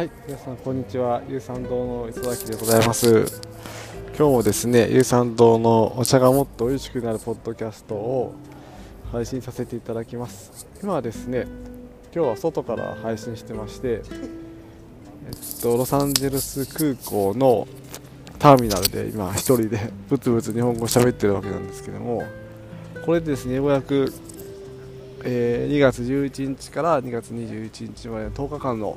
[0.00, 1.20] はい皆さんこんにちは。
[1.28, 3.42] 有酸堂の磯崎でございます。
[4.16, 8.32] 今日もですね有酸堂のお茶がもっと美味しくなるポッドキャストを
[9.12, 10.66] 配信させていただきます。
[10.82, 11.46] 今はですね
[12.14, 17.68] 今日は外から配信してましてえっとロサンゼルス空港の
[18.38, 22.22] ターミナルで今一人でブツブツ日本語喋ってるわけなんですけども
[23.04, 24.14] これでですねようやく、
[25.24, 28.96] えー、2月11日から2月21日までの10日間の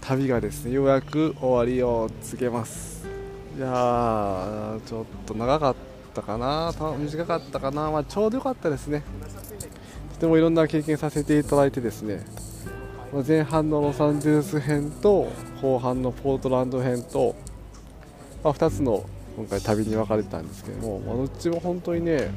[0.00, 3.06] 旅がですねようやく終わりを告げます。
[3.56, 5.74] いやーちょっと長かっ
[6.14, 6.72] たかな。
[6.98, 9.02] 短かったかな、まあ、ちょうどよかったですね。
[10.14, 12.24] とてもいろんな経験させていただいてですね。
[13.26, 17.34] 前半のロサンゼルス編と後半のポートランド編と、
[18.44, 19.04] まあ、2つの
[19.36, 22.30] 今回旅に分かれてたんですけども、まあ、どっちも本当にね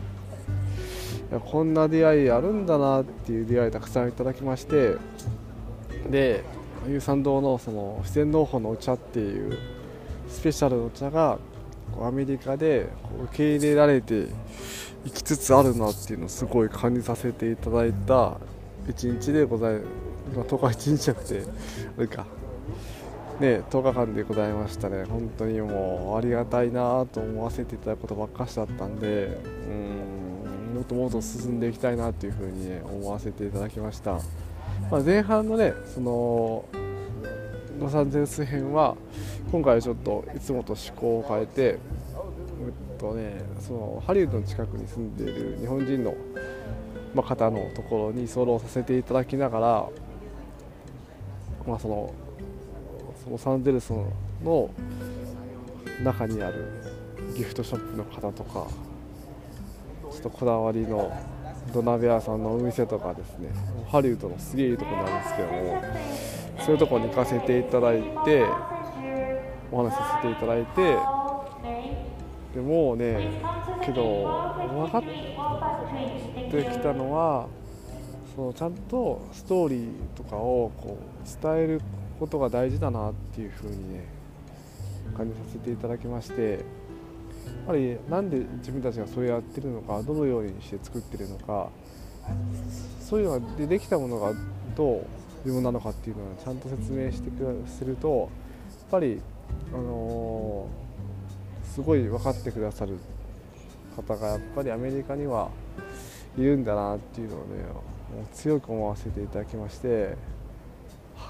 [1.46, 4.96] こんな出会いあるんだなっていう出会いたくさんいただきまして
[6.10, 6.44] で
[6.88, 9.58] 有酸堂のその自然農法のお茶っていう
[10.28, 11.38] スペシャルのお茶が
[12.02, 12.88] アメリカで
[13.26, 14.28] 受け入れられて
[15.06, 18.38] いきつつあるなっていうのをすごい感じさせていただいた
[18.90, 19.80] 一日でござい
[20.36, 21.44] ま10日1日じゃなくて
[21.98, 22.26] あれか
[23.40, 29.38] ね10日間でございましたね本当にもうありがたいなと思わせていただくことばっかしだったんで
[29.68, 30.14] うん
[30.74, 34.20] もっともっと進んでいきたいなというふうに、ね、思わせていただきました、
[34.94, 36.66] まあ、前半のねその
[37.82, 38.96] ロサンゼルス編は
[39.52, 41.78] 今回ちょっといつもと趣向を変えて、え
[42.96, 46.14] っとね、そのハリウッドの近くに住んでいる日本人の、
[47.16, 49.90] まあ、方のところに居候させていただきながら、
[51.66, 52.14] まあ、その
[53.32, 53.92] ロサンゼルス
[54.44, 54.70] の
[56.04, 56.68] 中にある
[57.36, 58.68] ギフトショップの方とか
[60.12, 61.12] ちょっとこだわりの
[61.72, 63.50] 土鍋屋さんのお店とかですね
[63.90, 65.84] ハリウッドのすげえいいとこなんですけども
[66.60, 68.46] そういうとこに行かせていただいて
[69.72, 70.98] お話しさせていただいて
[72.56, 73.42] でもうね
[73.84, 77.48] けど分かってきたのは
[78.36, 81.82] そのちゃんとストーリーとかをこう伝える
[82.20, 84.06] ことが大事だなっていうふうにね
[85.18, 86.83] 感じさせていただきまして。
[87.46, 91.70] やっぱりなんで自分たちがそれやってるのかどのようにして作ってるのか
[93.02, 94.34] そういうのがでできたものが
[94.76, 95.06] どう
[95.44, 98.30] 自分なのかっていうのをちゃんと説明してくするとやっ
[98.92, 99.22] ぱり、
[99.74, 102.98] あのー、すごい分かってくださる
[103.96, 105.50] 方がやっぱりアメリカには
[106.38, 107.64] いるんだなっていうのをね
[108.14, 110.16] もう強く思わせていただきまして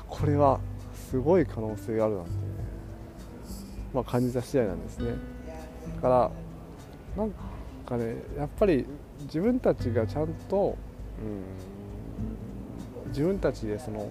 [0.08, 0.60] これは
[1.10, 2.38] すごい可能性があるなんてね、
[3.94, 5.33] まあ、感じた次第なんですね。
[5.96, 6.32] だから
[7.18, 7.32] なん
[7.86, 8.86] かねやっぱり
[9.22, 10.78] 自分たちがちゃんと、
[13.06, 14.10] うん、自分たちでその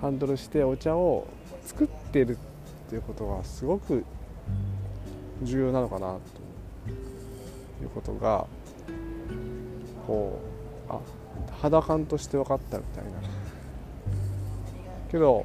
[0.00, 1.26] ハンドルしてお茶を
[1.64, 4.04] 作ってるっていうことがすごく
[5.42, 6.18] 重要なのかな
[7.78, 8.46] ということが
[10.06, 10.40] こ
[10.88, 11.00] うあ
[11.60, 13.10] 肌感として分かったみたいな。
[15.10, 15.44] けど、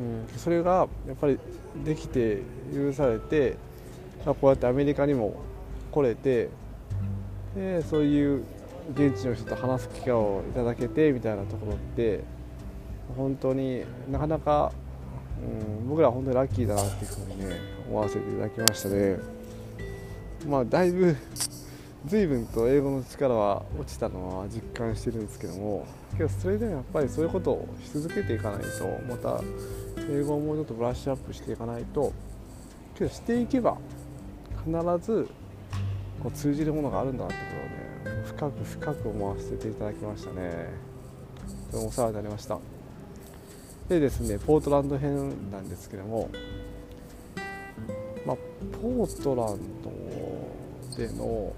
[0.00, 1.38] うん、それがやっぱり
[1.84, 2.42] できて
[2.74, 3.56] 許されて
[4.26, 5.36] まあ、こうやってアメリカにも
[5.92, 6.50] 来れて
[7.54, 8.44] でそういう
[8.92, 12.20] 現地の人と話す機会をいただけてみたいなところって
[13.16, 14.72] 本当になかなか、
[15.40, 17.56] うん、僕らは本当にラッキーだなっていうふうにね
[17.88, 19.16] 思わせていただきましたね。
[20.46, 21.16] まあだいぶ
[22.06, 25.86] 随分と英語の力は落ちたのは実感してるんですけども
[26.16, 28.66] けどそれでもやっぱりそういうことをし続けていかないと
[29.08, 29.40] また
[30.08, 32.12] 英語をもうちょっとブラッシュアップしていかないと
[32.96, 33.76] けどしていけば
[34.66, 35.28] 必ず
[36.20, 37.40] こう通じるものがあるんだってこ
[38.04, 40.68] とをね深く深く思わせていただきましたね。
[41.70, 42.58] とてもお世話になりました。
[43.88, 46.28] でですねポートランド編なんですけども、
[48.26, 48.36] まあ、
[48.82, 51.52] ポートランドでの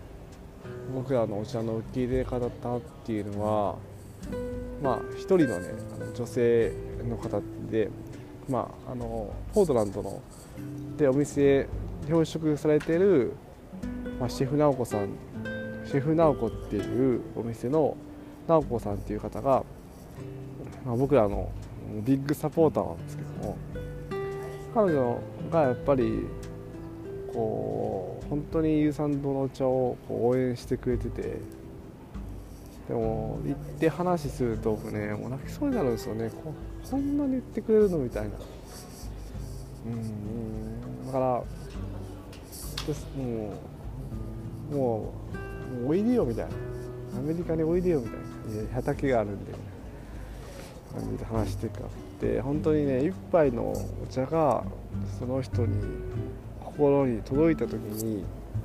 [0.94, 3.76] 僕らのお茶の受け入れ方っていうのは
[4.82, 6.72] まあ一人のねあの女性
[7.08, 7.40] の方
[7.70, 7.88] で
[8.49, 10.20] まああのポートランドの
[10.99, 11.66] でお店
[12.08, 13.32] 表職されてる、
[14.19, 15.08] まあ、シェフ直子さん
[15.84, 17.96] シェフ直子っていうお店の
[18.46, 19.64] 直子さんっていう方が、
[20.84, 21.50] まあ、僕らの
[22.05, 23.56] ビッグサポーターなんですけども
[24.75, 25.19] 彼女
[25.50, 26.26] がやっぱり
[27.32, 31.38] こう本当に有酸堂のお茶を応援してくれてて
[32.88, 36.31] でも行って話すると僕ねもう泣きそうになるんですよね。
[36.31, 36.55] こ
[36.90, 38.31] こんなに言ってくれるのみたいな。
[39.87, 41.06] うん。
[41.06, 41.43] だから
[43.17, 43.52] も
[44.73, 45.12] うも
[45.85, 46.02] うおい。
[46.02, 46.52] でよみたいな。
[47.19, 48.19] アメリカにおいでよみたい。
[48.20, 48.29] な
[48.75, 49.52] 畑があるんで
[50.94, 51.82] 感じで話してくっ
[52.20, 54.64] て本当にね一杯のお茶が
[55.19, 55.76] その人に
[56.64, 58.25] 心に届いた時に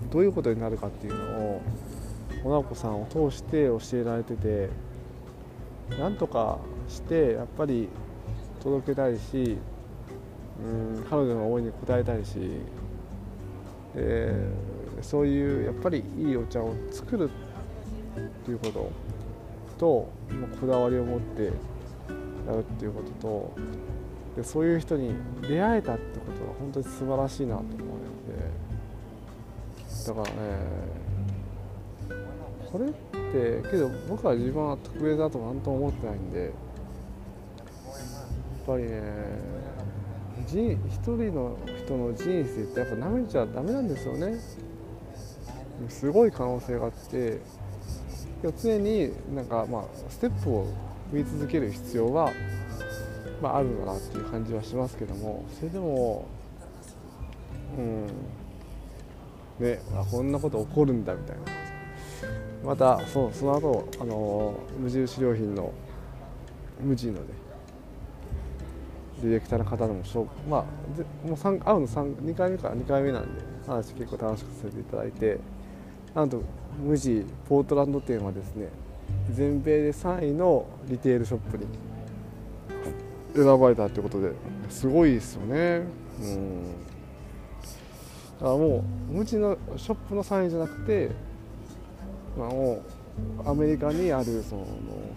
[0.10, 1.62] どういうことになるかっていうのを
[2.44, 4.70] モナコさんを通して教えられてて
[6.00, 7.90] なんとかしてやっぱり
[8.62, 9.58] 届けたいし
[10.64, 12.38] うん彼女の思いに応えたいし、
[13.96, 18.92] えー、そういうやっぱりいいお茶を作るっていうこと
[19.78, 20.10] と
[20.60, 21.50] こだわりを持ってや
[22.54, 23.54] るっていうことと
[24.36, 27.84] でそういう人に出会えたってことは本当に素晴らしいなと思うので
[30.08, 30.94] だからね
[32.72, 36.52] これってけど僕は自分は特別だと何とも思ってないんでやっ
[38.66, 39.02] ぱりね
[40.48, 44.40] 一人の人の人生ってやっぱ舐めちゃダメなんですよね。
[45.90, 47.40] すごい可能性があって。
[48.62, 50.66] 常になんかまあステップを
[51.14, 52.30] 踏み続ける必要は、
[53.42, 55.46] まあ、あるのかなっていう感じはしますけども。
[55.58, 56.26] それでも
[57.78, 58.08] うん。
[59.60, 61.42] ねあこんなこと起こるんだみたいな。
[62.64, 65.74] またそうその後あの無印良品の
[66.82, 67.28] 無人のね
[69.24, 70.64] ディレクターの方のもしょまあ
[70.98, 75.40] でもう会うの2回目から2回目なんで話結構楽しくさせていただいて
[76.14, 76.42] なんと
[76.80, 78.70] 無地ポートランド店はですね
[79.32, 81.66] 全米で3位のリテールショップに
[83.36, 84.34] 選ばれたということで
[84.70, 85.82] すごいですよね。
[86.22, 86.64] うん。
[88.40, 91.12] だからもう無地のショップの3位じゃなくて
[92.38, 92.82] まあ、も
[93.46, 94.66] うアメリカにあるその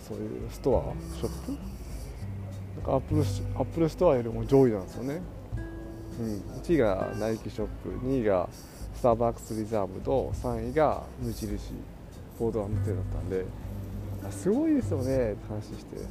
[0.00, 1.75] そういうストアショップ
[2.87, 5.21] アップルアップルストアよりも上位なんですよね、
[6.21, 8.49] うん、1位がナイキショップ2位が
[8.97, 11.75] スターバックスリザーブと3位が無印。
[12.38, 13.44] ポートランド店だったんで。
[14.31, 15.33] すごいですよね。
[15.33, 16.06] って話して、うん。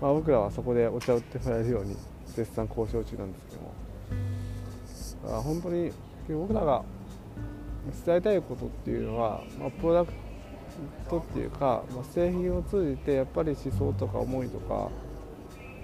[0.00, 1.96] まあ、僕らはそこでお茶を売ってもらえるように
[2.26, 5.38] 絶賛交渉中なんですけども。
[5.38, 5.92] あ本当に
[6.28, 6.82] 僕らが
[8.04, 10.12] 伝えたいことっていうのは、まあ、プロダク
[11.08, 14.90] トっていうか、まあ、製品を通じてやっぱり思想とか思いとか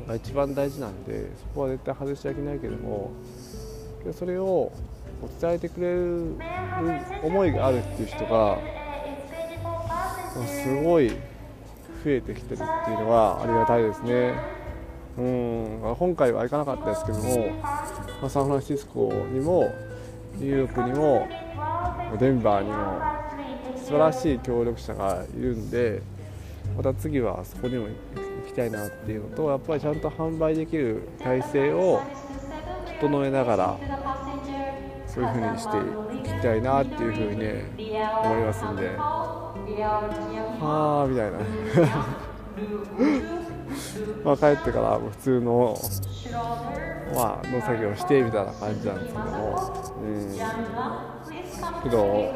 [0.06, 3.12] が一番大事なんでそこは絶対外しちゃいけないけども
[4.12, 4.72] それを
[5.40, 6.36] 伝えてくれる
[7.22, 8.58] 思いがあるっていう人が
[10.46, 11.14] すごい増
[12.06, 14.34] えてきてるっていうのはありがたいですね。
[15.18, 19.70] うん今回は行かなかったですけども、まあ、サンフランシスコにも
[20.36, 21.28] ニューヨークにも
[22.18, 23.19] デンバーにも
[23.90, 26.00] 素晴らしい協力者がいるんで
[26.76, 27.92] また次はそこにも行
[28.46, 32.00] きたいなっていうのとやっぱりちゃんと販売できる体制を
[33.00, 33.76] 整えながら
[35.08, 35.76] そういうふうにして
[36.16, 37.64] いきたいなっていうふうにね
[38.22, 38.90] 思いますんで。
[38.96, 39.54] は
[41.04, 41.38] あみたいな。
[44.24, 45.76] まあ帰ってから普通の
[47.12, 49.72] まあ農作業してみたいな感じなんですけども。
[50.00, 51.19] うん。
[51.82, 52.32] けど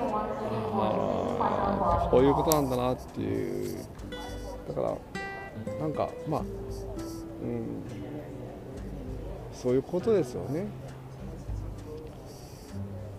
[0.76, 3.78] あこういうことなんだなっていう
[4.68, 6.40] だからなんかまあ
[7.42, 7.82] うん
[9.52, 10.66] そういうことですよね。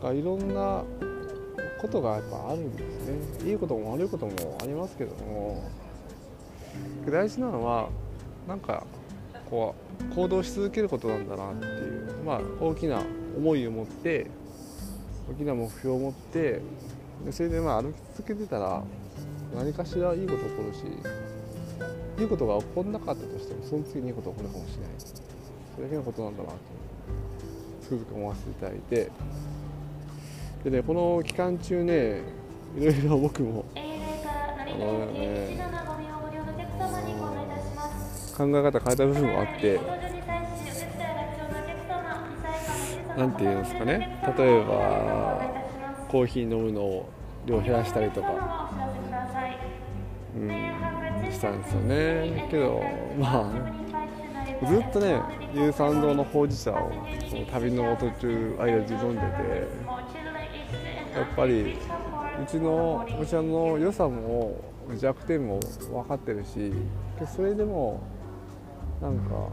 [0.01, 0.83] がいろんな
[1.81, 3.51] ことがやっぱあるんですね。
[3.51, 5.63] いいことも悪いこともありますけども
[7.09, 7.89] 大事なのは
[8.47, 8.85] なんか
[9.49, 9.75] こ
[10.11, 13.01] う行動し続けることなんだなっていうまあ大きな
[13.37, 14.27] 思いを持って
[15.29, 16.61] 大きな目標を持って
[17.25, 18.83] でそれでまあ歩き続けてたら
[19.55, 20.83] 何かしらいいこと起こるし
[22.21, 24.89] いいことが起こんなかったとしてもその次にいいこと起こるかもしれない。
[24.97, 26.55] それだけのことなんだなと
[27.81, 29.11] つくづく思わせていただいて。
[30.63, 32.21] でねこの期間中ね
[32.75, 33.79] いろいろ僕もあ
[34.79, 35.59] のね
[38.35, 39.79] 考え方変えた部分もあって
[43.17, 44.21] 何て言うんですかね。
[44.37, 45.41] 例えば
[46.09, 47.09] コーヒー飲むのを
[47.45, 48.71] 量減らしたりとか、
[50.35, 50.49] うん、
[51.31, 52.47] したんですよね。
[52.49, 52.81] けど
[53.19, 55.21] まあずっとね
[55.53, 56.91] 有酸堂のほうじ茶を
[57.51, 59.25] 旅の途中間中飲んでて
[61.15, 61.77] やっぱり
[62.41, 64.59] うちのお茶の良さも
[64.97, 66.73] 弱点も分かってるし
[67.35, 68.01] それでも
[69.01, 69.49] なんか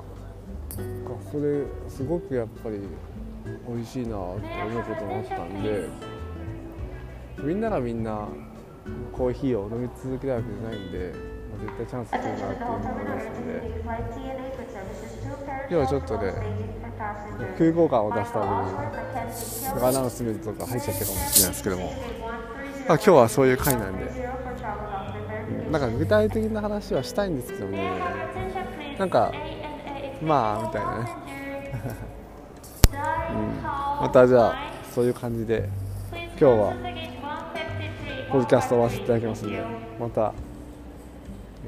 [1.30, 2.80] それすごくやっぱり
[3.68, 5.88] 美味しいなって思うこともあったんで
[7.42, 8.28] みんながみんな
[9.12, 11.12] コーヒーを飲み続けるわけじゃないんで、
[11.50, 13.62] まあ、絶対チャンス来るなっていうふうに思いますので
[15.42, 16.34] 今日はちょっとね
[17.58, 18.50] 空港感を出すために
[19.86, 21.92] アナウンスメントとか入っちゃったかもしれないですけども、まあ、
[22.86, 27.90] 今日はそういう回なんで、うなんか具体的な話はしたいんですけどね。
[28.98, 29.32] なんか
[30.22, 31.16] まあみたいなね、
[31.72, 32.11] うん、
[34.00, 34.54] またじゃあ
[34.94, 35.68] そういう感じで
[36.10, 36.74] 今日は
[38.30, 39.64] ポッドキャスト終わらせていただきますので
[40.00, 40.32] また、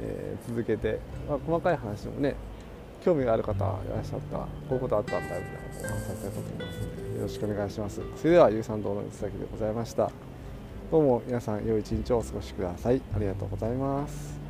[0.00, 2.35] えー、続けて、まあ、細かい話もね
[3.04, 3.59] 興味がある方い
[3.94, 8.00] らっしゃったらこういうことあったんだみたいなことを話させたいと思いますのでよろしくお願いします。
[8.16, 10.11] それでは有酸堂の内崎でございました。
[10.90, 13.00] どうも皆さん良い一日をお過ごしください。
[13.14, 14.43] ありがとうございます。